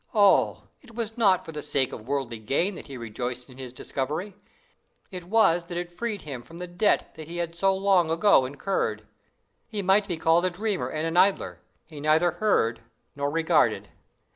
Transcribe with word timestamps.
O! 0.15 0.63
it 0.81 0.95
was 0.95 1.15
not 1.15 1.45
for 1.45 1.51
the 1.51 1.61
sake 1.61 1.93
of 1.93 2.07
worldly 2.07 2.39
gain 2.39 2.73
that 2.73 2.87
he 2.87 2.97
rejoiced 2.97 3.51
in 3.51 3.59
his 3.59 3.71
discovery. 3.71 4.35
It 5.11 5.25
was 5.25 5.65
that 5.65 5.77
it 5.77 5.91
freed 5.91 6.23
him 6.23 6.41
from 6.41 6.57
the 6.57 6.65
debt 6.65 7.13
that 7.13 7.27
he 7.27 7.37
had 7.37 7.61
long 7.61 8.09
ago 8.09 8.45
incurred. 8.45 9.05
He 9.67 9.83
might 9.83 10.07
be 10.07 10.17
called 10.17 10.43
a 10.45 10.49
dreamer 10.49 10.89
and 10.89 11.05
an 11.05 11.17
idler: 11.17 11.59
he 11.85 11.99
neither 11.99 12.31
heard 12.31 12.81
nor 13.15 13.29
regarded. 13.29 13.89